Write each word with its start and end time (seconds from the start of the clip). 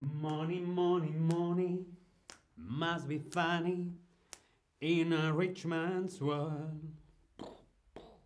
Money, 0.00 0.60
money, 0.60 1.12
money 1.12 1.78
must 2.56 3.08
be 3.08 3.18
funny 3.18 3.92
in 4.80 5.12
a 5.12 5.32
rich 5.32 5.64
man's 5.64 6.20
world. 6.20 6.80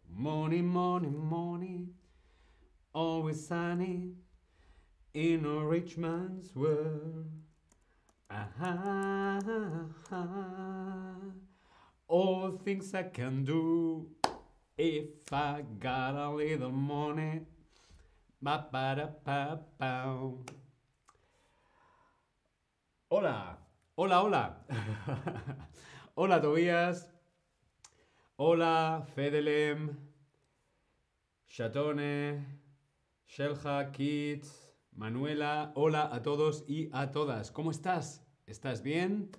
Money, 0.09 0.63
money, 0.63 1.09
money, 1.09 1.87
always 2.93 3.47
sunny 3.47 4.11
in 5.15 5.45
a 5.45 5.65
rich 5.65 5.97
man's 5.97 6.55
world. 6.57 7.27
Ah, 8.29 9.39
all 12.09 12.51
things 12.65 12.93
I 12.95 13.05
can 13.05 13.45
do 13.45 14.09
if 14.77 15.33
I 15.33 15.63
got 15.79 16.15
a 16.17 16.31
little 16.31 16.73
money. 16.73 17.43
Ba, 18.43 18.67
ba, 18.73 18.95
da, 18.97 19.07
pa, 19.07 19.59
pow. 19.79 20.39
Hola, 23.13 23.59
hola, 23.97 24.23
hola. 24.23 24.67
hola, 26.15 26.41
Tobías. 26.41 27.11
Hola, 28.37 29.05
Fedelem. 29.17 29.97
Chatone. 31.49 32.47
Shelja, 33.27 33.91
Kids. 33.91 34.73
Manuela. 34.93 35.73
Hola 35.75 36.09
a 36.15 36.23
todos 36.23 36.65
y 36.69 36.89
a 36.93 37.11
todas. 37.11 37.51
¿Cómo 37.51 37.73
estás? 37.73 38.25
¿Estás 38.47 38.85
bien? 38.85 39.33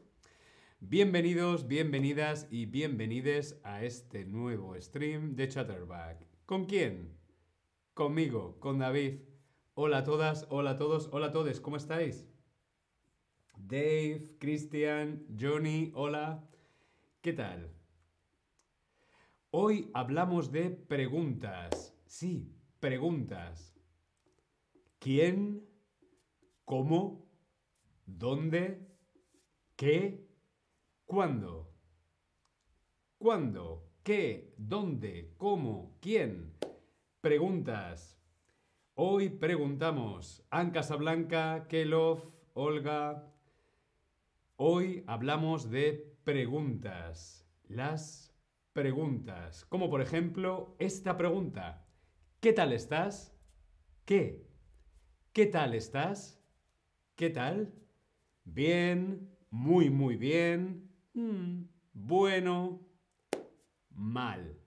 Bienvenidos, 0.82 1.66
bienvenidas 1.66 2.50
y 2.52 2.66
bienvenides 2.66 3.62
a 3.64 3.86
este 3.86 4.26
nuevo 4.26 4.76
stream 4.82 5.38
de 5.38 5.48
Chatterback. 5.48 6.28
¿Con 6.46 6.66
quién? 6.66 7.18
Conmigo, 7.94 8.60
con 8.60 8.80
David. 8.80 9.22
Hola 9.76 10.00
a 10.00 10.04
todas, 10.04 10.46
hola 10.50 10.72
a 10.72 10.76
todos, 10.76 11.08
hola 11.14 11.28
a 11.28 11.32
todos. 11.32 11.62
¿Cómo 11.62 11.78
estáis? 11.78 12.31
Dave, 13.58 14.38
Christian, 14.40 15.26
Johnny, 15.40 15.92
hola. 15.96 16.44
¿Qué 17.22 17.34
tal? 17.34 17.72
Hoy 19.52 19.90
hablamos 19.94 20.52
de 20.52 20.72
preguntas. 20.72 21.94
Sí, 22.06 22.56
preguntas. 22.80 23.76
¿Quién? 25.00 25.68
¿Cómo? 26.66 27.28
¿Dónde? 28.06 28.88
¿Qué? 29.76 30.28
¿Cuándo? 31.06 31.74
¿Cuándo? 33.18 33.92
¿Qué? 34.04 34.54
¿Dónde? 34.58 35.34
¿Cómo? 35.38 35.98
¿Quién? 36.02 36.54
Preguntas. 37.22 38.18
Hoy 38.96 39.30
preguntamos. 39.30 40.46
Anne 40.50 40.72
Casablanca, 40.72 41.68
Kelov, 41.68 42.32
Olga, 42.54 43.31
Hoy 44.64 45.04
hablamos 45.08 45.72
de 45.72 46.16
preguntas. 46.24 47.50
Las 47.68 48.32
preguntas. 48.74 49.66
Como 49.66 49.90
por 49.90 50.02
ejemplo 50.02 50.76
esta 50.78 51.18
pregunta. 51.18 51.88
¿Qué 52.40 52.54
tal 52.54 52.72
estás? 52.72 53.36
¿Qué? 54.06 54.46
¿Qué 55.34 55.48
tal 55.48 55.74
estás? 55.74 56.40
¿Qué 57.16 57.32
tal? 57.32 57.74
Bien, 58.44 59.36
muy, 59.50 59.90
muy 59.90 60.16
bien. 60.16 60.92
Mm, 61.16 61.64
bueno, 61.94 62.88
mal. 63.90 64.60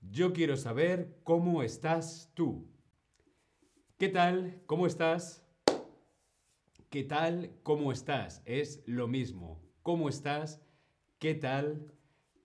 Yo 0.00 0.32
quiero 0.32 0.56
saber 0.56 1.18
cómo 1.24 1.64
estás 1.64 2.30
tú. 2.34 2.70
¿Qué 3.98 4.10
tal? 4.10 4.62
¿Cómo 4.66 4.86
estás? 4.86 5.47
¿Qué 6.90 7.04
tal? 7.04 7.52
¿Cómo 7.64 7.92
estás? 7.92 8.40
Es 8.46 8.82
lo 8.86 9.08
mismo. 9.08 9.60
¿Cómo 9.82 10.08
estás? 10.08 10.62
¿Qué 11.18 11.34
tal? 11.34 11.92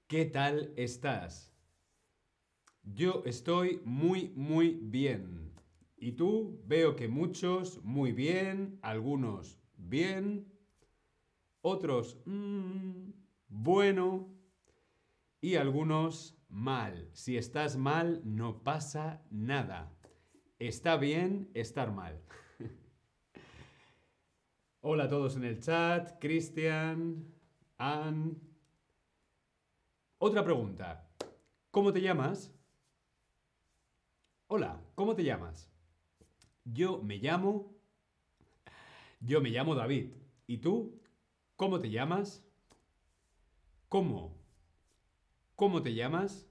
¿Qué 0.08 0.25
tal 0.25 0.73
estás? 0.75 1.53
Yo 2.83 3.23
estoy 3.26 3.80
muy, 3.86 4.33
muy 4.36 4.71
bien. 4.81 5.54
¿Y 5.95 6.11
tú? 6.11 6.61
Veo 6.65 6.98
que 6.98 7.08
muchos 7.08 7.81
muy 7.86 8.11
bien, 8.11 8.80
algunos 8.81 9.61
bien, 9.77 10.52
otros 11.61 12.20
mmm, 12.25 13.11
bueno 13.48 14.27
y 15.39 15.55
algunos 15.55 16.37
mal. 16.49 17.10
Si 17.14 17.37
estás 17.37 17.77
mal, 17.77 18.21
no 18.25 18.61
pasa 18.61 19.23
nada. 19.31 19.89
Está 20.60 20.98
bien 20.98 21.49
estar 21.54 21.93
mal. 21.93 22.21
Hola 24.86 25.05
a 25.05 25.08
todos 25.08 25.38
en 25.38 25.45
el 25.45 25.61
chat, 25.61 26.20
Cristian, 26.20 27.26
Ann. 27.77 28.38
Otra 30.17 30.44
pregunta. 30.44 31.08
¿Cómo 31.71 31.94
te 31.94 32.02
llamas? 32.02 32.54
Hola, 34.48 34.83
¿cómo 34.93 35.16
te 35.16 35.23
llamas? 35.23 35.72
Yo 36.66 37.02
me 37.02 37.16
llamo... 37.20 37.73
Yo 39.22 39.39
me 39.39 39.52
llamo 39.52 39.73
David. 39.73 40.11
¿Y 40.48 40.58
tú? 40.58 40.99
¿Cómo 41.55 41.80
te 41.80 41.89
llamas? 41.89 42.43
¿Cómo? 43.88 44.36
¿Cómo 45.55 45.82
te 45.82 45.93
llamas? 45.93 46.45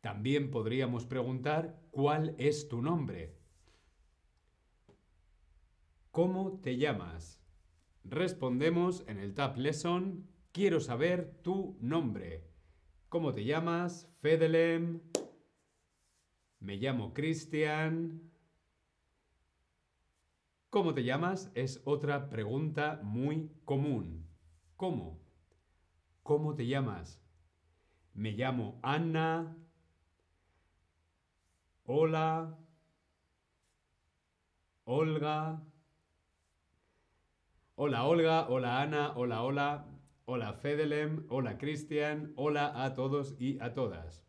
También 0.00 0.50
podríamos 0.50 1.04
preguntar 1.04 1.78
¿cuál 1.90 2.34
es 2.38 2.66
tu 2.70 2.80
nombre? 2.80 3.36
¿Cómo 6.10 6.60
te 6.62 6.78
llamas? 6.78 7.38
Respondemos 8.10 9.04
en 9.06 9.18
el 9.18 9.34
Tab 9.34 9.58
Lesson, 9.58 10.26
quiero 10.52 10.80
saber 10.80 11.42
tu 11.42 11.76
nombre. 11.82 12.48
¿Cómo 13.10 13.34
te 13.34 13.44
llamas? 13.44 14.10
Fedelem. 14.22 15.02
Me 16.58 16.76
llamo 16.76 17.12
Cristian. 17.12 18.32
¿Cómo 20.70 20.94
te 20.94 21.04
llamas? 21.04 21.50
Es 21.54 21.82
otra 21.84 22.30
pregunta 22.30 22.98
muy 23.02 23.52
común. 23.66 24.26
¿Cómo? 24.76 25.20
¿Cómo 26.22 26.54
te 26.54 26.66
llamas? 26.66 27.20
Me 28.14 28.32
llamo 28.32 28.80
Anna. 28.82 29.54
Hola. 31.84 32.58
Olga. 34.84 35.67
Hola 37.80 38.06
Olga, 38.06 38.48
hola 38.48 38.82
Ana, 38.82 39.12
hola 39.14 39.44
hola, 39.44 39.86
hola 40.24 40.52
Fedelem, 40.52 41.24
hola 41.28 41.58
Cristian, 41.58 42.32
hola 42.34 42.84
a 42.84 42.94
todos 42.94 43.36
y 43.38 43.56
a 43.60 43.72
todas. 43.72 44.26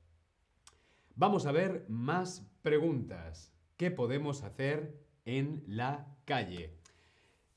Vamos 1.15 1.47
a 1.47 1.51
ver 1.51 1.83
más 1.89 2.47
preguntas. 2.61 3.51
¿Qué 3.75 3.89
podemos 3.89 4.43
hacer 4.43 5.03
en 5.25 5.63
la 5.65 6.15
calle? 6.25 6.77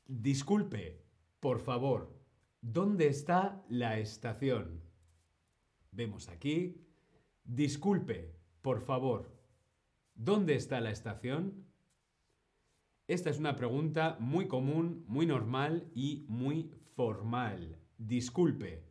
Disculpe, 0.06 1.04
por 1.40 1.60
favor, 1.60 2.18
¿dónde 2.62 3.08
está 3.08 3.62
la 3.68 3.98
estación? 3.98 4.80
Vemos 5.90 6.30
aquí. 6.30 6.86
Disculpe, 7.44 8.34
por 8.62 8.80
favor, 8.80 9.30
¿dónde 10.14 10.54
está 10.54 10.80
la 10.80 10.90
estación? 10.90 11.66
Esta 13.12 13.28
es 13.28 13.38
una 13.38 13.56
pregunta 13.56 14.16
muy 14.20 14.48
común, 14.48 15.04
muy 15.06 15.26
normal 15.26 15.86
y 15.94 16.24
muy 16.28 16.70
formal. 16.96 17.76
Disculpe. 17.98 18.86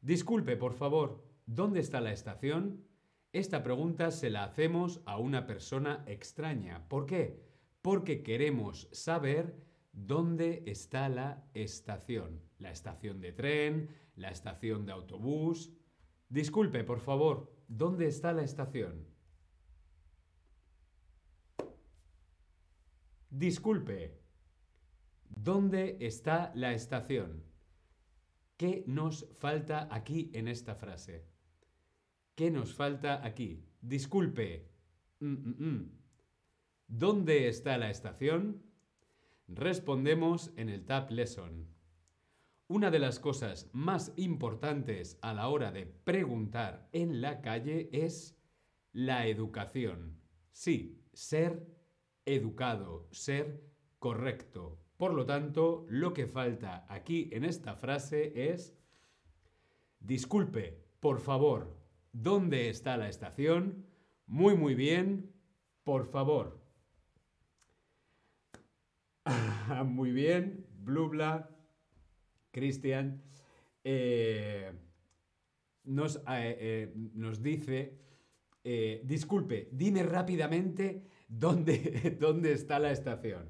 Disculpe, 0.00 0.56
por 0.56 0.72
favor, 0.72 1.22
¿dónde 1.44 1.80
está 1.80 2.00
la 2.00 2.10
estación? 2.10 2.86
Esta 3.34 3.62
pregunta 3.62 4.12
se 4.12 4.30
la 4.30 4.44
hacemos 4.44 5.02
a 5.04 5.18
una 5.18 5.46
persona 5.46 6.02
extraña. 6.06 6.88
¿Por 6.88 7.04
qué? 7.04 7.44
Porque 7.82 8.22
queremos 8.22 8.88
saber 8.92 9.54
dónde 9.92 10.62
está 10.64 11.10
la 11.10 11.44
estación. 11.52 12.40
La 12.56 12.70
estación 12.70 13.20
de 13.20 13.32
tren, 13.32 13.90
la 14.16 14.30
estación 14.30 14.86
de 14.86 14.92
autobús. 14.92 15.70
Disculpe, 16.30 16.82
por 16.82 17.00
favor, 17.00 17.52
¿dónde 17.68 18.06
está 18.06 18.32
la 18.32 18.42
estación? 18.42 19.09
Disculpe, 23.30 24.18
¿dónde 25.28 25.98
está 26.00 26.50
la 26.56 26.72
estación? 26.72 27.44
¿Qué 28.56 28.82
nos 28.88 29.28
falta 29.38 29.88
aquí 29.90 30.32
en 30.34 30.48
esta 30.48 30.74
frase? 30.74 31.28
¿Qué 32.34 32.50
nos 32.50 32.74
falta 32.74 33.24
aquí? 33.24 33.64
Disculpe. 33.80 34.68
Mm, 35.20 35.26
mm, 35.26 35.64
mm. 35.64 35.98
¿Dónde 36.88 37.46
está 37.46 37.78
la 37.78 37.88
estación? 37.90 38.64
Respondemos 39.46 40.52
en 40.56 40.68
el 40.68 40.84
Tab 40.84 41.12
Lesson. 41.12 41.68
Una 42.66 42.90
de 42.90 42.98
las 42.98 43.20
cosas 43.20 43.70
más 43.72 44.12
importantes 44.16 45.20
a 45.22 45.34
la 45.34 45.48
hora 45.48 45.70
de 45.70 45.86
preguntar 45.86 46.88
en 46.92 47.20
la 47.20 47.40
calle 47.42 47.90
es 47.92 48.36
la 48.92 49.28
educación. 49.28 50.20
Sí, 50.50 51.00
ser 51.12 51.79
educado, 52.34 53.08
ser 53.10 53.62
correcto, 53.98 54.78
Por 54.96 55.14
lo 55.14 55.24
tanto, 55.24 55.86
lo 55.88 56.12
que 56.12 56.26
falta 56.26 56.84
aquí 56.88 57.30
en 57.32 57.44
esta 57.44 57.74
frase 57.74 58.52
es, 58.52 58.76
disculpe, 59.98 60.84
por 61.00 61.20
favor, 61.20 61.74
¿dónde 62.12 62.68
está 62.68 62.98
la 62.98 63.08
estación? 63.08 63.86
Muy, 64.26 64.56
muy 64.56 64.74
bien, 64.74 65.32
por 65.84 66.04
favor. 66.04 66.60
muy 69.86 70.12
bien, 70.12 70.66
Blubla, 70.82 71.48
Cristian. 72.50 73.22
Eh, 73.84 74.72
nos, 75.84 76.16
eh, 76.16 76.20
eh, 76.28 76.92
nos, 77.14 77.42
dice, 77.42 77.98
disculpe, 79.04 79.68
dime 79.72 80.02
rápidamente 80.02 81.06
dónde, 81.30 82.16
dónde 82.20 82.52
está 82.52 82.78
la 82.78 82.90
estación. 82.90 83.48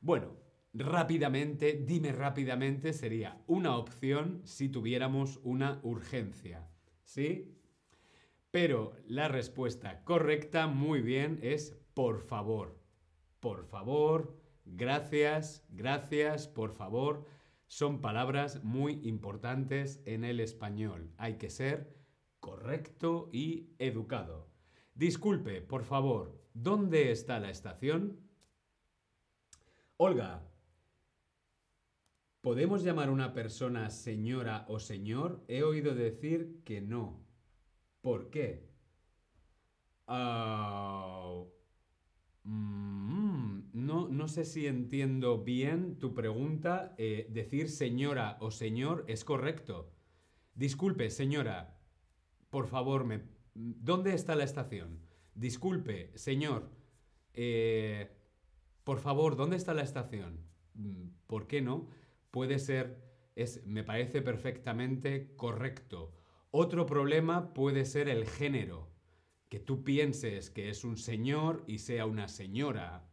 Bueno, 0.00 0.36
rápidamente, 0.72 1.84
dime 1.86 2.12
rápidamente 2.12 2.92
sería 2.92 3.42
una 3.46 3.76
opción 3.76 4.40
si 4.44 4.68
tuviéramos 4.68 5.38
una 5.44 5.80
urgencia. 5.82 6.68
¿Sí? 7.04 7.54
Pero 8.50 8.92
la 9.06 9.28
respuesta 9.28 10.02
correcta, 10.04 10.66
muy 10.66 11.00
bien, 11.00 11.38
es 11.42 11.78
por 11.94 12.20
favor. 12.20 12.78
Por 13.40 13.66
favor, 13.66 14.36
gracias, 14.64 15.64
gracias, 15.68 16.48
por 16.48 16.72
favor. 16.72 17.26
Son 17.66 18.00
palabras 18.00 18.64
muy 18.64 19.00
importantes 19.06 20.00
en 20.06 20.24
el 20.24 20.40
español. 20.40 21.12
Hay 21.18 21.36
que 21.36 21.50
ser 21.50 21.94
correcto 22.40 23.28
y 23.32 23.74
educado. 23.78 24.48
Disculpe, 24.94 25.60
por 25.60 25.84
favor, 25.84 26.40
¿dónde 26.62 27.10
está 27.12 27.38
la 27.38 27.50
estación? 27.50 28.18
Olga, 29.96 30.42
¿podemos 32.40 32.82
llamar 32.82 33.08
a 33.08 33.12
una 33.12 33.32
persona 33.32 33.90
señora 33.90 34.64
o 34.68 34.78
señor? 34.78 35.44
He 35.48 35.62
oído 35.62 35.94
decir 35.94 36.62
que 36.64 36.80
no. 36.80 37.24
¿Por 38.00 38.30
qué? 38.30 38.68
Ah, 40.06 41.42
mm, 42.44 43.60
no, 43.72 44.08
no, 44.08 44.28
sé 44.28 44.44
si 44.44 44.66
entiendo 44.66 45.42
bien 45.44 45.98
tu 45.98 46.14
pregunta. 46.14 46.94
Eh, 46.98 47.28
decir 47.30 47.68
señora 47.68 48.36
o 48.40 48.50
señor 48.50 49.04
es 49.08 49.24
correcto. 49.24 49.92
Disculpe, 50.54 51.10
señora, 51.10 51.78
por 52.50 52.66
favor, 52.66 53.04
me, 53.04 53.22
¿dónde 53.54 54.14
está 54.14 54.34
la 54.34 54.44
estación? 54.44 55.07
Disculpe, 55.38 56.10
señor, 56.16 56.68
eh, 57.32 58.10
por 58.82 58.98
favor, 58.98 59.36
¿dónde 59.36 59.54
está 59.54 59.72
la 59.72 59.82
estación? 59.82 60.40
Mm, 60.74 61.10
¿Por 61.28 61.46
qué 61.46 61.62
no? 61.62 61.86
Puede 62.32 62.58
ser, 62.58 63.00
es, 63.36 63.64
me 63.64 63.84
parece 63.84 64.20
perfectamente 64.20 65.36
correcto. 65.36 66.12
Otro 66.50 66.86
problema 66.86 67.54
puede 67.54 67.84
ser 67.84 68.08
el 68.08 68.26
género, 68.26 68.90
que 69.48 69.60
tú 69.60 69.84
pienses 69.84 70.50
que 70.50 70.70
es 70.70 70.82
un 70.82 70.96
señor 70.96 71.62
y 71.68 71.78
sea 71.78 72.04
una 72.04 72.26
señora, 72.26 73.08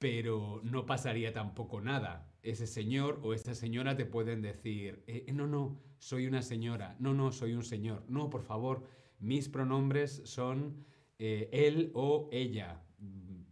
pero 0.00 0.60
no 0.64 0.86
pasaría 0.86 1.32
tampoco 1.32 1.80
nada. 1.80 2.34
Ese 2.42 2.66
señor 2.66 3.20
o 3.22 3.32
esa 3.32 3.54
señora 3.54 3.96
te 3.96 4.06
pueden 4.06 4.42
decir, 4.42 5.04
eh, 5.06 5.30
no, 5.32 5.46
no, 5.46 5.80
soy 5.98 6.26
una 6.26 6.42
señora, 6.42 6.96
no, 6.98 7.14
no, 7.14 7.30
soy 7.30 7.54
un 7.54 7.62
señor, 7.62 8.04
no, 8.08 8.28
por 8.28 8.42
favor, 8.42 8.82
mis 9.18 9.48
pronombres 9.48 10.22
son 10.24 10.84
eh, 11.18 11.48
él 11.52 11.90
o 11.94 12.28
ella, 12.32 12.82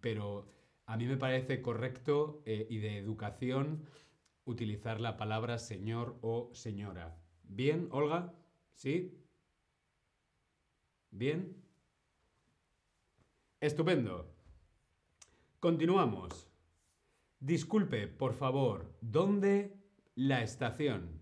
pero 0.00 0.48
a 0.86 0.96
mí 0.96 1.06
me 1.06 1.16
parece 1.16 1.62
correcto 1.62 2.42
eh, 2.44 2.66
y 2.68 2.78
de 2.78 2.98
educación 2.98 3.86
utilizar 4.44 5.00
la 5.00 5.16
palabra 5.16 5.58
señor 5.58 6.18
o 6.20 6.50
señora. 6.52 7.16
¿Bien, 7.44 7.88
Olga? 7.90 8.34
¿Sí? 8.74 9.18
¿Bien? 11.10 11.56
Estupendo. 13.60 14.34
Continuamos. 15.60 16.50
Disculpe, 17.38 18.08
por 18.08 18.34
favor, 18.34 18.96
¿dónde 19.00 19.76
la 20.14 20.42
estación? 20.42 21.20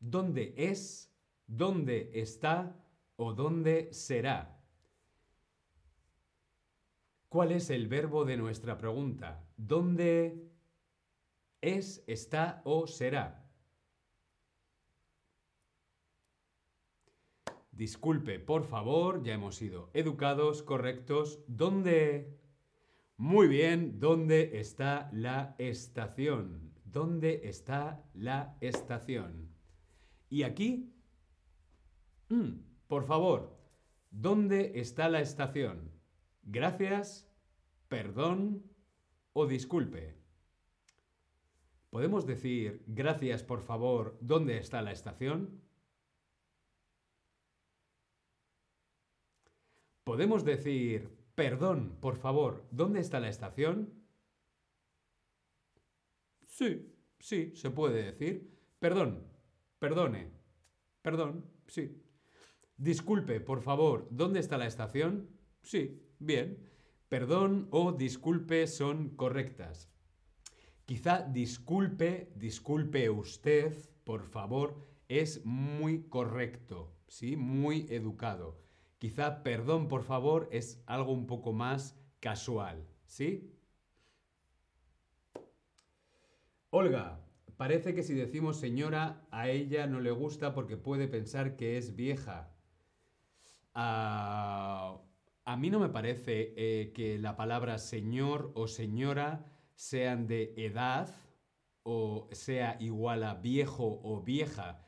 ¿Dónde 0.00 0.54
es? 0.56 1.14
¿Dónde 1.46 2.10
está? 2.14 2.83
¿O 3.16 3.32
dónde 3.32 3.92
será? 3.92 4.60
¿Cuál 7.28 7.52
es 7.52 7.70
el 7.70 7.88
verbo 7.88 8.24
de 8.24 8.36
nuestra 8.36 8.78
pregunta? 8.78 9.44
¿Dónde 9.56 10.50
es, 11.60 12.04
está 12.06 12.62
o 12.64 12.86
será? 12.86 13.44
Disculpe, 17.72 18.38
por 18.38 18.62
favor, 18.62 19.24
ya 19.24 19.34
hemos 19.34 19.56
sido 19.56 19.90
educados, 19.94 20.62
correctos. 20.62 21.40
¿Dónde? 21.48 22.38
Muy 23.16 23.48
bien, 23.48 23.98
¿dónde 23.98 24.60
está 24.60 25.10
la 25.12 25.56
estación? 25.58 26.72
¿Dónde 26.84 27.48
está 27.48 28.04
la 28.14 28.56
estación? 28.60 29.48
Y 30.28 30.44
aquí, 30.44 30.94
mm, 32.28 32.73
por 32.86 33.04
favor, 33.04 33.56
¿dónde 34.10 34.80
está 34.80 35.08
la 35.08 35.20
estación? 35.20 35.90
Gracias, 36.42 37.28
perdón 37.88 38.62
o 39.32 39.46
disculpe. 39.46 40.14
¿Podemos 41.90 42.26
decir 42.26 42.82
gracias, 42.86 43.42
por 43.42 43.62
favor, 43.62 44.18
¿dónde 44.20 44.58
está 44.58 44.82
la 44.82 44.92
estación? 44.92 45.62
¿Podemos 50.04 50.44
decir, 50.44 51.08
perdón, 51.34 51.96
por 52.00 52.16
favor, 52.16 52.66
¿dónde 52.70 53.00
está 53.00 53.20
la 53.20 53.28
estación? 53.28 53.92
Sí, 56.42 56.94
sí, 57.18 57.52
se 57.56 57.70
puede 57.70 58.12
decir. 58.12 58.54
Perdón, 58.78 59.26
perdone, 59.78 60.30
perdón, 61.00 61.44
sí. 61.66 62.00
Disculpe, 62.76 63.40
por 63.40 63.62
favor, 63.62 64.08
¿dónde 64.10 64.40
está 64.40 64.58
la 64.58 64.66
estación? 64.66 65.28
Sí, 65.62 66.02
bien. 66.18 66.58
Perdón 67.08 67.68
o 67.70 67.92
disculpe 67.92 68.66
son 68.66 69.10
correctas. 69.10 69.88
Quizá 70.84 71.22
disculpe, 71.22 72.32
disculpe 72.34 73.08
usted, 73.08 73.72
por 74.04 74.24
favor, 74.24 74.84
es 75.08 75.44
muy 75.44 76.08
correcto, 76.08 76.92
¿sí? 77.08 77.36
Muy 77.36 77.86
educado. 77.90 78.60
Quizá 78.98 79.42
perdón, 79.42 79.88
por 79.88 80.02
favor, 80.02 80.48
es 80.50 80.82
algo 80.86 81.12
un 81.12 81.26
poco 81.26 81.52
más 81.52 81.96
casual, 82.20 82.86
¿sí? 83.06 83.54
Olga, 86.70 87.24
parece 87.56 87.94
que 87.94 88.02
si 88.02 88.14
decimos 88.14 88.58
señora, 88.58 89.26
a 89.30 89.48
ella 89.48 89.86
no 89.86 90.00
le 90.00 90.10
gusta 90.10 90.54
porque 90.54 90.76
puede 90.76 91.06
pensar 91.06 91.54
que 91.56 91.78
es 91.78 91.94
vieja. 91.94 92.53
Ah, 93.74 95.00
a 95.44 95.56
mí 95.56 95.68
no 95.70 95.80
me 95.80 95.88
parece 95.88 96.54
eh, 96.56 96.92
que 96.94 97.18
la 97.18 97.36
palabra 97.36 97.78
señor 97.78 98.52
o 98.54 98.68
señora 98.68 99.46
sean 99.74 100.26
de 100.26 100.54
edad 100.56 101.14
o 101.82 102.28
sea 102.32 102.76
igual 102.80 103.24
a 103.24 103.34
viejo 103.34 104.00
o 104.02 104.22
vieja. 104.22 104.80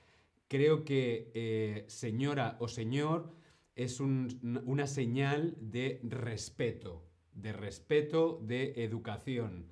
Creo 0.49 0.85
que 0.85 1.31
eh, 1.35 1.85
señora 1.89 2.57
o 2.61 2.69
señor 2.69 3.35
es 3.75 4.01
una 4.01 4.87
señal 4.87 5.57
de 5.61 6.01
respeto, 6.05 7.05
de 7.33 7.53
respeto, 7.53 8.41
de 8.43 8.73
educación. 8.85 9.67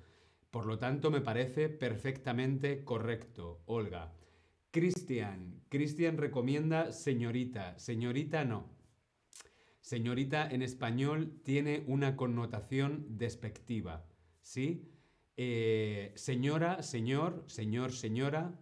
Por 0.51 0.67
lo 0.67 0.77
tanto, 0.77 1.09
me 1.09 1.21
parece 1.21 1.69
perfectamente 1.69 2.83
correcto, 2.83 3.63
Olga. 3.65 4.13
Cristian, 4.69 5.63
Cristian 5.69 6.17
recomienda 6.17 6.91
señorita, 6.91 7.79
señorita 7.79 8.45
no. 8.45 8.74
Señorita 9.85 10.49
en 10.49 10.63
español 10.63 11.39
tiene 11.43 11.83
una 11.85 12.15
connotación 12.15 13.05
despectiva, 13.07 14.03
¿sí? 14.41 14.89
Eh, 15.37 16.11
señora, 16.15 16.81
señor, 16.81 17.43
señor, 17.45 17.91
señora, 17.91 18.59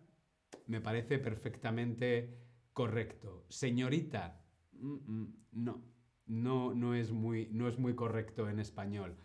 me 0.68 0.82
parece 0.82 1.20
perfectamente 1.20 2.42
correcto. 2.74 3.46
Señorita, 3.48 4.44
no, 4.74 5.82
no, 6.26 6.74
no, 6.74 6.94
es 6.94 7.14
muy, 7.14 7.48
no 7.54 7.70
es 7.70 7.80
muy 7.80 7.96
correcto 7.96 8.50
en 8.50 8.60
español. 8.60 9.16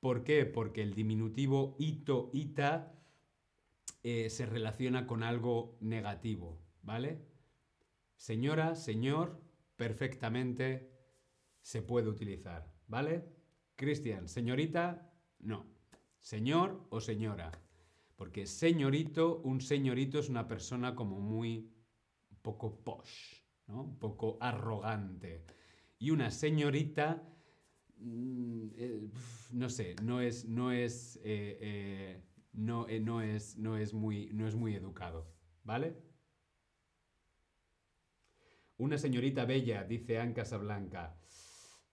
¿Por 0.00 0.24
qué? 0.24 0.46
Porque 0.46 0.82
el 0.82 0.92
diminutivo 0.92 1.76
ito, 1.78 2.32
ita 2.32 2.98
eh, 4.02 4.28
se 4.28 4.44
relaciona 4.44 5.06
con 5.06 5.22
algo 5.22 5.78
negativo, 5.80 6.58
¿vale? 6.82 7.24
Señora, 8.16 8.74
señor, 8.74 9.40
perfectamente 9.76 10.93
se 11.64 11.80
puede 11.80 12.10
utilizar, 12.10 12.70
¿vale? 12.88 13.24
Cristian, 13.74 14.28
señorita, 14.28 15.10
no. 15.40 15.64
Señor 16.20 16.86
o 16.90 17.00
señora. 17.00 17.50
Porque 18.16 18.46
señorito, 18.46 19.40
un 19.40 19.62
señorito 19.62 20.18
es 20.18 20.28
una 20.28 20.46
persona 20.46 20.94
como 20.94 21.18
muy 21.20 21.72
poco 22.42 22.84
posh, 22.84 23.40
¿no? 23.66 23.82
Un 23.82 23.98
poco 23.98 24.36
arrogante. 24.42 25.46
Y 25.98 26.10
una 26.10 26.30
señorita, 26.30 27.26
mm, 27.96 28.68
eh, 28.76 29.08
no 29.52 29.70
sé, 29.70 29.96
no 30.02 30.20
es, 30.20 30.44
no 30.44 30.70
es, 30.70 31.16
eh, 31.24 31.58
eh, 31.62 32.22
no, 32.52 32.86
es, 33.22 33.56
no, 33.56 33.78
es 33.78 33.94
muy, 33.94 34.28
no 34.34 34.46
es 34.46 34.54
muy 34.54 34.74
educado, 34.74 35.32
¿vale? 35.62 35.96
Una 38.76 38.98
señorita 38.98 39.46
bella, 39.46 39.82
dice 39.84 40.18
Anne 40.18 40.34
Casablanca. 40.34 41.18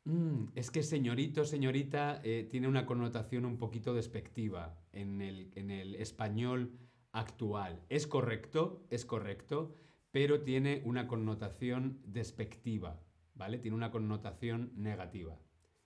Mm, 0.03 0.45
es 0.55 0.71
que 0.71 0.81
señorito, 0.83 1.45
señorita, 1.45 2.21
eh, 2.23 2.47
tiene 2.49 2.67
una 2.67 2.85
connotación 2.85 3.45
un 3.45 3.57
poquito 3.57 3.93
despectiva 3.93 4.79
en 4.91 5.21
el, 5.21 5.51
en 5.55 5.69
el 5.69 5.95
español 5.95 6.79
actual. 7.11 7.83
Es 7.89 8.07
correcto, 8.07 8.85
es 8.89 9.05
correcto, 9.05 9.75
pero 10.11 10.41
tiene 10.41 10.81
una 10.85 11.07
connotación 11.07 12.01
despectiva, 12.05 12.99
¿vale? 13.35 13.59
Tiene 13.59 13.77
una 13.77 13.91
connotación 13.91 14.71
negativa. 14.75 15.39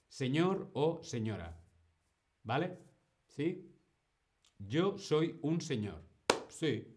Señor 0.08 0.70
o 0.74 1.04
señora, 1.04 1.60
¿vale? 2.44 2.78
¿Sí? 3.28 3.70
Yo 4.60 4.98
soy 4.98 5.38
un 5.42 5.60
señor. 5.60 6.04
Sí. 6.48 6.88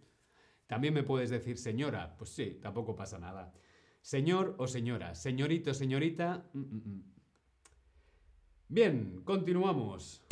También 0.66 0.94
me 0.94 1.02
puedes 1.02 1.30
decir 1.30 1.58
señora. 1.58 2.14
Pues 2.16 2.30
sí, 2.30 2.58
tampoco 2.62 2.94
pasa 2.94 3.18
nada. 3.18 3.52
Señor 4.14 4.56
o 4.56 4.66
señora, 4.66 5.08
señorito, 5.14 5.74
señorita. 5.74 6.48
Mm, 6.54 6.60
mm, 6.60 6.82
mm. 6.88 7.02
Bien, 8.76 8.96
continuamos. 9.22 10.24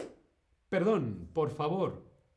Perdón, 0.71 1.29
por 1.35 1.51
favor, 1.51 1.91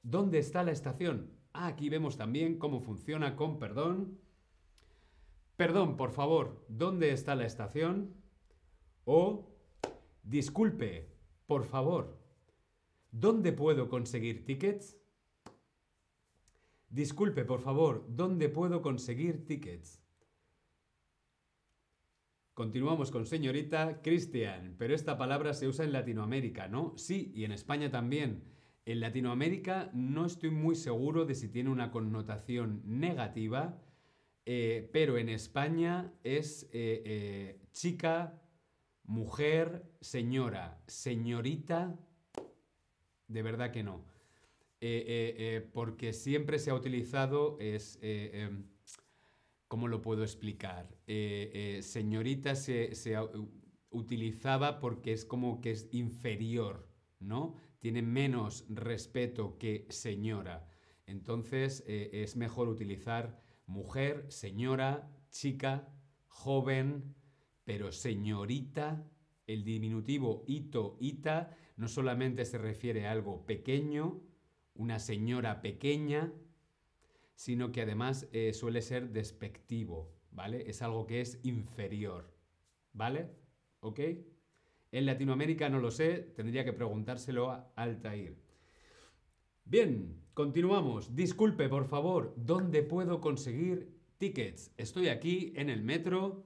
¿dónde 0.03 0.39
está 0.39 0.63
la 0.63 0.73
estación? 0.73 1.31
Ah, 1.53 1.67
aquí 1.67 1.87
vemos 1.87 2.17
también 2.17 2.59
cómo 2.59 2.81
funciona 2.81 3.37
con 3.37 3.57
perdón. 3.57 4.19
Perdón, 5.55 5.95
por 5.95 6.11
favor, 6.11 6.65
¿dónde 6.67 7.13
está 7.13 7.35
la 7.35 7.45
estación? 7.45 8.13
O 9.05 9.55
disculpe, 10.23 11.07
por 11.47 11.63
favor, 11.63 12.19
¿dónde 13.11 13.53
puedo 13.53 13.87
conseguir 13.87 14.43
tickets? 14.43 14.97
Disculpe, 16.89 17.45
por 17.45 17.61
favor, 17.61 18.03
¿dónde 18.09 18.49
puedo 18.49 18.81
conseguir 18.81 19.45
tickets? 19.45 20.01
Continuamos 22.59 23.09
con 23.09 23.25
señorita 23.25 24.01
Cristian, 24.01 24.75
pero 24.77 24.93
esta 24.93 25.17
palabra 25.17 25.53
se 25.53 25.65
usa 25.65 25.85
en 25.85 25.93
Latinoamérica, 25.93 26.67
¿no? 26.67 26.93
Sí, 26.97 27.31
y 27.33 27.45
en 27.45 27.53
España 27.53 27.89
también. 27.89 28.43
En 28.83 28.99
Latinoamérica 28.99 29.89
no 29.93 30.25
estoy 30.25 30.49
muy 30.49 30.75
seguro 30.75 31.23
de 31.23 31.35
si 31.35 31.47
tiene 31.47 31.69
una 31.69 31.89
connotación 31.89 32.81
negativa, 32.83 33.81
eh, 34.45 34.89
pero 34.91 35.17
en 35.17 35.29
España 35.29 36.11
es 36.25 36.63
eh, 36.73 37.01
eh, 37.05 37.61
chica, 37.71 38.41
mujer, 39.05 39.89
señora, 40.01 40.81
señorita, 40.85 41.97
de 43.29 43.41
verdad 43.41 43.71
que 43.71 43.83
no. 43.83 44.03
porque 45.71 46.11
siempre 46.11 46.59
se 46.59 46.71
ha 46.71 46.75
utilizado 46.75 47.57
es 47.61 47.99
em, 48.01 48.65
¿Cómo 49.69 49.87
lo 49.87 50.01
puedo 50.01 50.23
explicar? 50.23 50.89
Eh, 51.05 51.77
eh, 51.77 51.83
señorita 51.83 52.55
se, 52.55 52.91
utilizaba 53.91 54.79
porque 54.79 55.13
es 55.13 55.25
como 55.25 55.61
que 55.61 55.69
es 55.69 55.87
inferior, 55.91 56.89
¿no? 57.19 57.55
Tiene 57.77 58.01
menos 58.01 58.65
respeto 58.67 59.59
que 59.59 59.85
señora. 59.89 60.67
Entonces 61.05 61.83
eh, 61.85 62.09
es 62.13 62.35
mejor 62.35 62.67
utilizar 62.67 63.39
mujer, 63.67 64.25
señora, 64.29 65.07
chica, 65.29 65.87
joven, 66.25 67.13
pero 67.63 67.91
señorita, 67.91 69.07
el 69.45 69.63
diminutivo 69.63 70.45
ito, 70.47 70.97
ita, 70.99 71.55
no 71.77 71.87
solamente 71.87 72.43
se 72.45 72.57
refiere 72.57 73.05
a 73.05 73.11
algo 73.11 73.45
pequeño, 73.45 74.19
una 74.73 74.97
señora 74.97 75.61
pequeña, 75.61 76.33
sino 77.39 77.71
que 77.71 77.83
además 77.83 78.27
eh, 78.33 78.51
suele 78.51 78.81
ser 78.81 79.11
despectivo, 79.13 80.11
¿vale? 80.29 80.69
Es 80.69 80.81
algo 80.81 81.07
que 81.07 81.21
es 81.21 81.39
inferior, 81.43 82.29
¿vale? 82.91 83.29
¿Ok? 83.79 84.01
En 84.91 85.05
Latinoamérica 85.05 85.69
no 85.69 85.79
lo 85.79 85.89
sé, 85.89 86.33
tendría 86.35 86.65
que 86.65 86.73
preguntárselo 86.73 87.49
a 87.49 87.71
Altair. 87.77 88.35
Bien, 89.63 90.21
continuamos. 90.33 91.15
Disculpe, 91.15 91.69
por 91.69 91.85
favor, 91.85 92.33
¿dónde 92.35 92.83
puedo 92.83 93.21
conseguir 93.21 93.89
tickets? 94.17 94.73
Estoy 94.75 95.07
aquí 95.07 95.53
en 95.55 95.69
el 95.69 95.81
metro, 95.81 96.45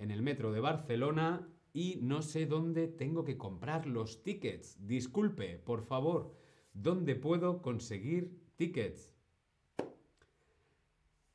en 0.00 0.10
el 0.10 0.22
metro 0.22 0.50
de 0.50 0.58
Barcelona, 0.58 1.48
y 1.72 2.00
no 2.02 2.20
sé 2.22 2.46
dónde 2.46 2.88
tengo 2.88 3.22
que 3.22 3.38
comprar 3.38 3.86
los 3.86 4.24
tickets. 4.24 4.76
Disculpe, 4.88 5.60
por 5.60 5.84
favor, 5.84 6.34
¿dónde 6.72 7.14
puedo 7.14 7.62
conseguir 7.62 8.36
tickets? 8.56 9.15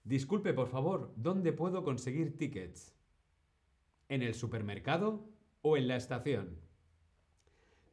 Disculpe, 0.03 0.53
por 0.53 0.67
favor, 0.67 1.13
¿dónde 1.15 1.53
puedo 1.53 1.83
conseguir 1.83 2.37
tickets? 2.37 2.95
¿En 4.09 4.23
el 4.23 4.33
supermercado 4.33 5.29
o 5.61 5.77
en 5.77 5.87
la 5.87 5.95
estación? 5.95 6.57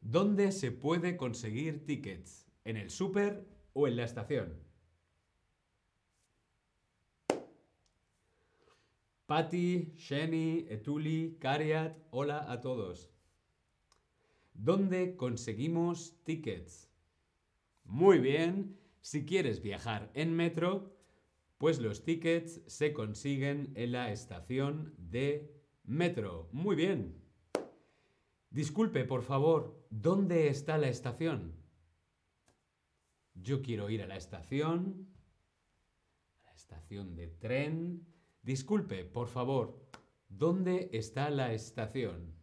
¿Dónde 0.01 0.51
se 0.51 0.71
puede 0.71 1.17
conseguir 1.17 1.85
tickets? 1.85 2.47
¿En 2.65 2.77
el 2.77 2.89
super 2.89 3.47
o 3.73 3.87
en 3.87 3.95
la 3.95 4.05
estación? 4.05 4.57
Patty, 9.27 9.93
Sheni, 9.95 10.65
Etuli, 10.69 11.37
Cariat, 11.39 11.95
hola 12.09 12.51
a 12.51 12.59
todos. 12.61 13.11
¿Dónde 14.55 15.15
conseguimos 15.15 16.15
tickets? 16.23 16.89
Muy 17.83 18.17
bien, 18.17 18.79
si 19.01 19.25
quieres 19.25 19.61
viajar 19.61 20.09
en 20.15 20.35
metro, 20.35 20.98
pues 21.59 21.79
los 21.79 22.03
tickets 22.05 22.61
se 22.67 22.93
consiguen 22.93 23.73
en 23.75 23.91
la 23.91 24.11
estación 24.11 24.95
de 24.97 25.53
metro. 25.83 26.47
Muy 26.53 26.77
bien. 26.77 27.21
Disculpe, 28.49 29.03
por 29.03 29.23
favor, 29.23 29.85
¿dónde 29.89 30.47
está 30.47 30.77
la 30.77 30.87
estación? 30.87 31.53
Yo 33.33 33.61
quiero 33.61 33.89
ir 33.89 34.01
a 34.01 34.07
la 34.07 34.15
estación, 34.15 35.09
a 36.37 36.45
la 36.45 36.53
estación 36.53 37.17
de 37.17 37.27
tren. 37.27 38.07
Disculpe, 38.41 39.03
por 39.03 39.27
favor, 39.27 39.85
¿dónde 40.29 40.89
está 40.93 41.29
la 41.29 41.53
estación? 41.53 42.38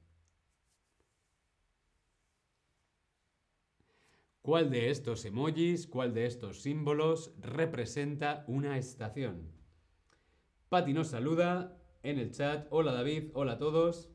¿Cuál 4.46 4.70
de 4.70 4.90
estos 4.90 5.24
emojis, 5.24 5.88
cuál 5.88 6.14
de 6.14 6.24
estos 6.24 6.62
símbolos 6.62 7.32
representa 7.40 8.44
una 8.46 8.78
estación? 8.78 9.50
Patti 10.68 10.92
nos 10.92 11.08
saluda 11.08 11.76
en 12.04 12.20
el 12.20 12.30
chat. 12.30 12.68
Hola 12.70 12.92
David, 12.92 13.32
hola 13.34 13.54
a 13.54 13.58
todos. 13.58 14.08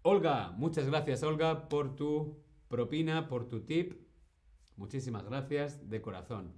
Olga, 0.00 0.52
muchas 0.56 0.86
gracias 0.86 1.22
Olga 1.22 1.68
por 1.68 1.94
tu 1.94 2.38
propina, 2.68 3.28
por 3.28 3.50
tu 3.50 3.66
tip. 3.66 3.92
Muchísimas 4.78 5.26
gracias 5.26 5.90
de 5.90 6.00
corazón. 6.00 6.54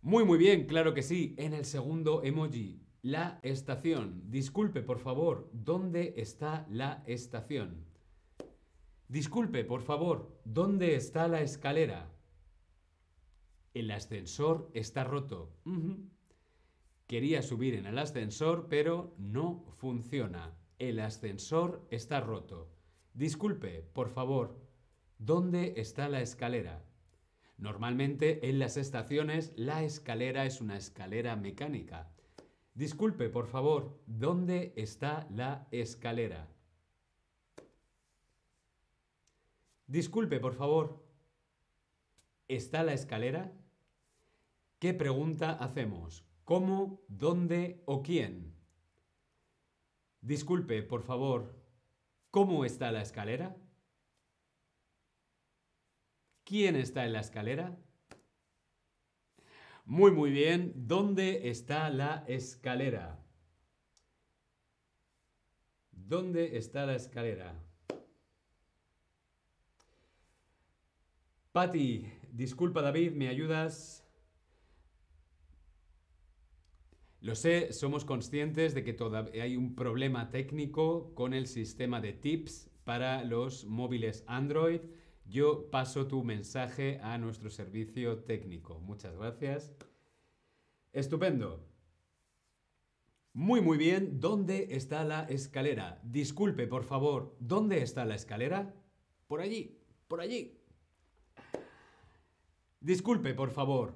Muy 0.00 0.24
muy 0.24 0.36
bien, 0.36 0.66
claro 0.66 0.94
que 0.94 1.02
sí. 1.02 1.36
En 1.38 1.54
el 1.54 1.64
segundo 1.64 2.24
emoji, 2.24 2.82
la 3.02 3.38
estación. 3.44 4.24
Disculpe, 4.32 4.82
por 4.82 4.98
favor, 4.98 5.48
¿dónde 5.52 6.14
está 6.16 6.66
la 6.68 7.04
estación? 7.06 7.91
Disculpe, 9.12 9.62
por 9.62 9.82
favor, 9.82 10.40
¿dónde 10.46 10.96
está 10.96 11.28
la 11.28 11.42
escalera? 11.42 12.10
El 13.74 13.90
ascensor 13.90 14.70
está 14.72 15.04
roto. 15.04 15.52
Quería 17.08 17.42
subir 17.42 17.74
en 17.74 17.84
el 17.84 17.98
ascensor, 17.98 18.68
pero 18.70 19.14
no 19.18 19.66
funciona. 19.76 20.56
El 20.78 20.98
ascensor 20.98 21.86
está 21.90 22.20
roto. 22.20 22.70
Disculpe, 23.12 23.82
por 23.92 24.08
favor, 24.08 24.58
¿dónde 25.18 25.74
está 25.76 26.08
la 26.08 26.22
escalera? 26.22 26.82
Normalmente 27.58 28.48
en 28.48 28.58
las 28.58 28.78
estaciones 28.78 29.52
la 29.56 29.84
escalera 29.84 30.46
es 30.46 30.62
una 30.62 30.78
escalera 30.78 31.36
mecánica. 31.36 32.10
Disculpe, 32.72 33.28
por 33.28 33.46
favor, 33.46 34.00
¿dónde 34.06 34.72
está 34.74 35.28
la 35.30 35.68
escalera? 35.70 36.48
Disculpe, 39.92 40.40
por 40.40 40.54
favor. 40.54 41.04
¿Está 42.48 42.82
la 42.82 42.94
escalera? 42.94 43.52
¿Qué 44.78 44.94
pregunta 44.94 45.50
hacemos? 45.52 46.24
¿Cómo, 46.44 47.02
dónde 47.08 47.82
o 47.84 48.02
quién? 48.02 48.54
Disculpe, 50.22 50.82
por 50.82 51.02
favor. 51.02 51.54
¿Cómo 52.30 52.64
está 52.64 52.90
la 52.90 53.02
escalera? 53.02 53.54
¿Quién 56.44 56.76
está 56.76 57.04
en 57.04 57.12
la 57.12 57.20
escalera? 57.20 57.78
Muy, 59.84 60.10
muy 60.10 60.30
bien. 60.30 60.72
¿Dónde 60.74 61.50
está 61.50 61.90
la 61.90 62.24
escalera? 62.28 63.22
¿Dónde 65.90 66.56
está 66.56 66.86
la 66.86 66.94
escalera? 66.94 67.62
Patti, 71.52 72.10
disculpa 72.32 72.80
David, 72.80 73.12
¿me 73.12 73.28
ayudas? 73.28 74.08
Lo 77.20 77.34
sé, 77.34 77.74
somos 77.74 78.06
conscientes 78.06 78.72
de 78.72 78.82
que 78.82 78.94
todavía 78.94 79.42
hay 79.42 79.58
un 79.58 79.74
problema 79.74 80.30
técnico 80.30 81.14
con 81.14 81.34
el 81.34 81.46
sistema 81.46 82.00
de 82.00 82.14
tips 82.14 82.70
para 82.84 83.22
los 83.22 83.66
móviles 83.66 84.24
Android. 84.26 84.80
Yo 85.26 85.70
paso 85.70 86.06
tu 86.08 86.24
mensaje 86.24 86.98
a 87.02 87.18
nuestro 87.18 87.50
servicio 87.50 88.24
técnico. 88.24 88.80
Muchas 88.80 89.14
gracias. 89.14 89.74
Estupendo. 90.94 91.68
Muy, 93.34 93.60
muy 93.60 93.76
bien. 93.76 94.20
¿Dónde 94.20 94.68
está 94.70 95.04
la 95.04 95.24
escalera? 95.24 96.00
Disculpe, 96.02 96.66
por 96.66 96.84
favor. 96.84 97.36
¿Dónde 97.40 97.82
está 97.82 98.06
la 98.06 98.14
escalera? 98.14 98.74
Por 99.26 99.42
allí, 99.42 99.78
por 100.08 100.22
allí. 100.22 100.61
Disculpe, 102.82 103.32
por 103.32 103.52
favor. 103.52 103.94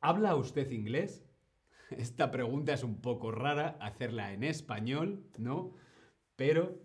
¿Habla 0.00 0.34
usted 0.34 0.68
inglés? 0.72 1.24
Esta 1.90 2.32
pregunta 2.32 2.72
es 2.72 2.82
un 2.82 3.00
poco 3.00 3.30
rara 3.30 3.78
hacerla 3.80 4.32
en 4.32 4.42
español, 4.42 5.24
¿no? 5.38 5.76
Pero, 6.34 6.82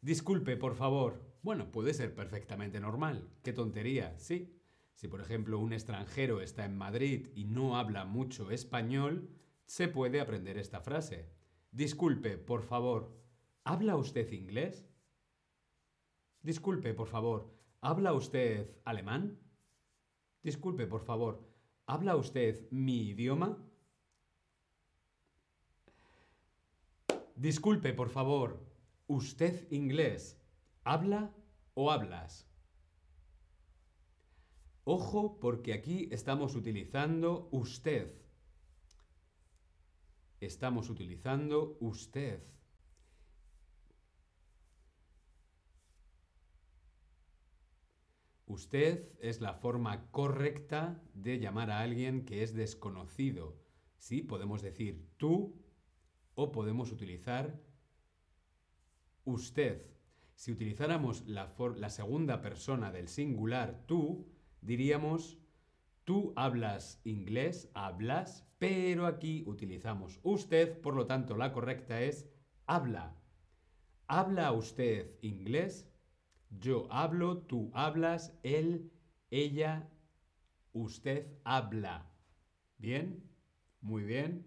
disculpe, 0.00 0.56
por 0.56 0.76
favor. 0.76 1.20
Bueno, 1.42 1.72
puede 1.72 1.92
ser 1.92 2.14
perfectamente 2.14 2.78
normal. 2.78 3.28
Qué 3.42 3.52
tontería, 3.52 4.16
sí. 4.16 4.56
Si 4.94 5.08
por 5.08 5.20
ejemplo 5.20 5.58
un 5.58 5.72
extranjero 5.72 6.40
está 6.40 6.64
en 6.64 6.78
Madrid 6.78 7.30
y 7.34 7.46
no 7.46 7.76
habla 7.76 8.04
mucho 8.04 8.52
español, 8.52 9.28
se 9.64 9.88
puede 9.88 10.20
aprender 10.20 10.56
esta 10.56 10.80
frase. 10.80 11.28
Disculpe, 11.72 12.38
por 12.38 12.62
favor, 12.62 13.20
¿habla 13.64 13.96
usted 13.96 14.30
inglés? 14.30 14.88
Disculpe, 16.42 16.94
por 16.94 17.08
favor, 17.08 17.52
¿habla 17.80 18.12
usted 18.12 18.70
alemán? 18.84 19.40
Disculpe, 20.46 20.86
por 20.86 21.02
favor, 21.02 21.44
¿habla 21.86 22.14
usted 22.14 22.70
mi 22.70 23.08
idioma? 23.08 23.58
Disculpe, 27.34 27.92
por 27.92 28.10
favor, 28.10 28.64
¿usted 29.08 29.66
inglés? 29.72 30.40
¿Habla 30.84 31.34
o 31.74 31.90
hablas? 31.90 32.46
Ojo 34.84 35.40
porque 35.40 35.72
aquí 35.72 36.08
estamos 36.12 36.54
utilizando 36.54 37.48
usted. 37.50 38.14
Estamos 40.38 40.90
utilizando 40.90 41.76
usted. 41.80 42.40
Usted 48.56 49.10
es 49.20 49.42
la 49.42 49.52
forma 49.52 50.10
correcta 50.10 51.02
de 51.12 51.38
llamar 51.38 51.70
a 51.70 51.80
alguien 51.80 52.24
que 52.24 52.42
es 52.42 52.54
desconocido. 52.54 53.54
Sí, 53.98 54.22
podemos 54.22 54.62
decir 54.62 55.10
tú 55.18 55.62
o 56.34 56.52
podemos 56.52 56.90
utilizar 56.90 57.60
usted. 59.26 59.84
Si 60.36 60.52
utilizáramos 60.52 61.26
la, 61.26 61.54
la 61.76 61.90
segunda 61.90 62.40
persona 62.40 62.90
del 62.90 63.08
singular 63.08 63.84
tú, 63.84 64.26
diríamos 64.62 65.38
tú 66.04 66.32
hablas 66.34 67.02
inglés, 67.04 67.70
hablas, 67.74 68.48
pero 68.56 69.04
aquí 69.04 69.44
utilizamos 69.46 70.18
usted, 70.22 70.80
por 70.80 70.94
lo 70.94 71.04
tanto 71.04 71.36
la 71.36 71.52
correcta 71.52 72.00
es 72.00 72.26
habla. 72.66 73.20
¿Habla 74.06 74.50
usted 74.52 75.10
inglés? 75.20 75.92
Yo 76.50 76.86
hablo, 76.90 77.38
tú 77.38 77.70
hablas, 77.74 78.38
él, 78.42 78.90
ella, 79.30 79.88
usted 80.72 81.26
habla. 81.44 82.10
¿Bien? 82.78 83.22
Muy 83.80 84.04
bien. 84.04 84.46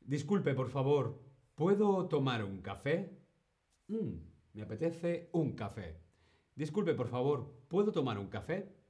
Disculpe, 0.00 0.54
por 0.54 0.68
favor, 0.68 1.22
¿puedo 1.54 2.08
tomar 2.08 2.44
un 2.44 2.60
café? 2.60 3.18
Mm, 3.88 4.16
me 4.54 4.62
apetece 4.62 5.30
un 5.32 5.52
café. 5.52 6.00
Disculpe, 6.54 6.94
por 6.94 7.08
favor, 7.08 7.64
¿puedo 7.68 7.92
tomar 7.92 8.18
un 8.18 8.28
café? 8.28 8.81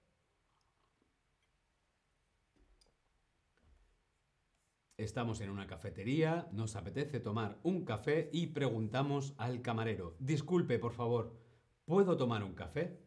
Estamos 5.02 5.40
en 5.40 5.50
una 5.50 5.66
cafetería, 5.66 6.48
nos 6.52 6.76
apetece 6.76 7.18
tomar 7.18 7.58
un 7.64 7.84
café 7.84 8.30
y 8.32 8.46
preguntamos 8.46 9.34
al 9.36 9.60
camarero, 9.60 10.14
disculpe, 10.20 10.78
por 10.78 10.92
favor, 10.92 11.36
¿puedo 11.84 12.16
tomar 12.16 12.44
un 12.44 12.54
café? 12.54 13.02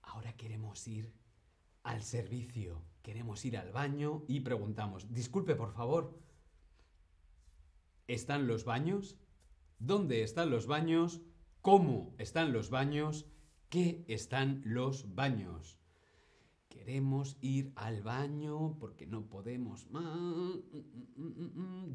Ahora 0.00 0.32
queremos 0.38 0.88
ir 0.88 1.12
al 1.82 2.02
servicio. 2.02 2.82
Queremos 3.02 3.44
ir 3.44 3.58
al 3.58 3.72
baño 3.72 4.24
y 4.26 4.40
preguntamos, 4.40 5.12
disculpe 5.12 5.54
por 5.54 5.74
favor, 5.74 6.18
¿están 8.06 8.46
los 8.46 8.64
baños? 8.64 9.18
¿Dónde 9.78 10.22
están 10.22 10.48
los 10.48 10.66
baños? 10.66 11.20
¿Cómo 11.60 12.14
están 12.16 12.54
los 12.54 12.70
baños? 12.70 13.26
¿Qué 13.68 14.04
están 14.06 14.62
los 14.64 15.14
baños? 15.14 15.78
Queremos 16.68 17.36
ir 17.40 17.72
al 17.74 18.02
baño 18.02 18.76
porque 18.78 19.06
no 19.06 19.28
podemos 19.28 19.90
más. 19.90 20.60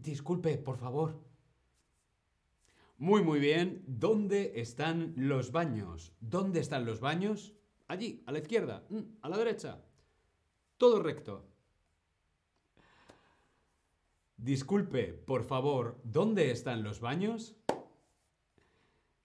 Disculpe, 0.01 0.57
por 0.57 0.77
favor. 0.77 1.23
Muy, 2.97 3.23
muy 3.23 3.39
bien. 3.39 3.83
¿Dónde 3.87 4.53
están 4.55 5.13
los 5.15 5.51
baños? 5.51 6.13
¿Dónde 6.19 6.59
están 6.59 6.85
los 6.85 6.99
baños? 6.99 7.53
Allí, 7.87 8.21
a 8.25 8.31
la 8.31 8.39
izquierda, 8.39 8.85
mm, 8.89 8.99
a 9.21 9.29
la 9.29 9.37
derecha. 9.37 9.81
Todo 10.77 11.01
recto. 11.01 11.45
Disculpe, 14.37 15.13
por 15.13 15.43
favor, 15.43 16.01
¿dónde 16.03 16.51
están 16.51 16.83
los 16.83 16.99
baños? 16.99 17.55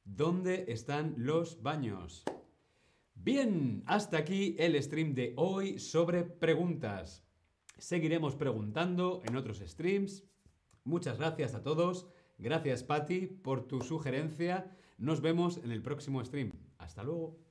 ¿Dónde 0.07 0.67
están 0.69 1.15
los 1.19 1.63
baños? 1.63 2.23
Bien, 3.15 3.83
hasta 3.87 4.19
aquí 4.19 4.55
el 4.57 4.81
stream 4.81 5.15
de 5.15 5.35
hoy 5.37 5.81
sobre 5.81 6.23
preguntas. 6.23 7.25
Seguiremos 7.77 8.37
preguntando 8.37 9.21
en 9.25 9.35
otros 9.35 9.59
streams. 9.59 10.23
Muchas 10.85 11.19
gracias 11.19 11.55
a 11.55 11.65
todos. 11.65 12.07
Gracias, 12.39 12.85
Patti, 12.85 13.27
por 13.27 13.67
tu 13.67 13.81
sugerencia. 13.81 14.71
Nos 14.97 15.21
vemos 15.21 15.59
en 15.59 15.73
el 15.73 15.83
próximo 15.83 16.25
stream. 16.25 16.53
Hasta 16.79 17.03
luego. 17.03 17.46